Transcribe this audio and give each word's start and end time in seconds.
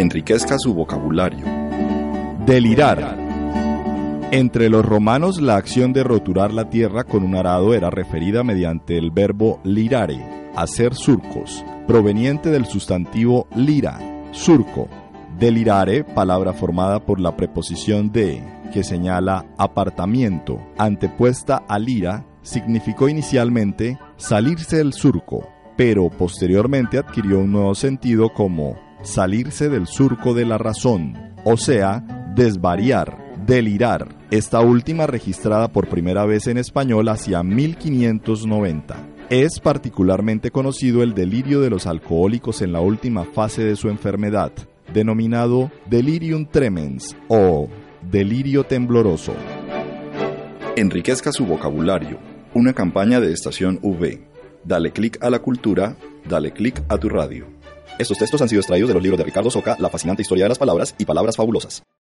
Enriquezca 0.00 0.58
su 0.58 0.72
vocabulario. 0.72 1.44
Delirar. 2.46 3.18
Entre 4.30 4.70
los 4.70 4.82
romanos 4.82 5.42
la 5.42 5.56
acción 5.56 5.92
de 5.92 6.02
roturar 6.02 6.54
la 6.54 6.70
tierra 6.70 7.04
con 7.04 7.22
un 7.22 7.34
arado 7.34 7.74
era 7.74 7.90
referida 7.90 8.42
mediante 8.42 8.96
el 8.96 9.10
verbo 9.10 9.60
lirare, 9.62 10.24
hacer 10.56 10.94
surcos, 10.94 11.62
proveniente 11.86 12.48
del 12.48 12.64
sustantivo 12.64 13.46
lira, 13.54 13.98
surco. 14.30 14.88
Delirare, 15.38 16.02
palabra 16.02 16.54
formada 16.54 17.04
por 17.04 17.20
la 17.20 17.36
preposición 17.36 18.10
de, 18.10 18.42
que 18.72 18.82
señala 18.82 19.44
apartamiento, 19.58 20.62
antepuesta 20.78 21.62
a 21.68 21.78
lira, 21.78 22.24
significó 22.40 23.10
inicialmente 23.10 23.98
salirse 24.16 24.78
del 24.78 24.94
surco, 24.94 25.46
pero 25.76 26.08
posteriormente 26.08 26.96
adquirió 26.96 27.40
un 27.40 27.52
nuevo 27.52 27.74
sentido 27.74 28.30
como 28.32 28.89
salirse 29.02 29.68
del 29.68 29.86
surco 29.86 30.34
de 30.34 30.44
la 30.44 30.58
razón, 30.58 31.34
o 31.44 31.56
sea, 31.56 32.32
desvariar, 32.34 33.16
delirar, 33.46 34.08
esta 34.30 34.60
última 34.60 35.06
registrada 35.06 35.72
por 35.72 35.88
primera 35.88 36.24
vez 36.24 36.46
en 36.46 36.58
español 36.58 37.08
hacia 37.08 37.42
1590. 37.42 39.08
Es 39.28 39.60
particularmente 39.60 40.50
conocido 40.50 41.02
el 41.02 41.14
delirio 41.14 41.60
de 41.60 41.70
los 41.70 41.86
alcohólicos 41.86 42.62
en 42.62 42.72
la 42.72 42.80
última 42.80 43.24
fase 43.24 43.64
de 43.64 43.76
su 43.76 43.88
enfermedad, 43.88 44.52
denominado 44.92 45.70
delirium 45.88 46.46
tremens 46.46 47.16
o 47.28 47.68
delirio 48.10 48.64
tembloroso. 48.64 49.34
Enriquezca 50.76 51.32
su 51.32 51.46
vocabulario. 51.46 52.18
Una 52.54 52.72
campaña 52.72 53.20
de 53.20 53.32
Estación 53.32 53.78
V. 53.82 54.26
Dale 54.64 54.92
clic 54.92 55.22
a 55.22 55.30
la 55.30 55.40
cultura, 55.40 55.96
dale 56.28 56.52
clic 56.52 56.82
a 56.88 56.98
tu 56.98 57.08
radio. 57.08 57.59
Estos 57.98 58.18
textos 58.18 58.40
han 58.42 58.48
sido 58.48 58.60
extraídos 58.60 58.88
de 58.88 58.94
los 58.94 59.02
libros 59.02 59.18
de 59.18 59.24
Ricardo 59.24 59.50
Soca, 59.50 59.76
La 59.78 59.90
fascinante 59.90 60.22
historia 60.22 60.44
de 60.44 60.50
las 60.50 60.58
palabras 60.58 60.94
y 60.98 61.04
palabras 61.04 61.36
fabulosas. 61.36 61.82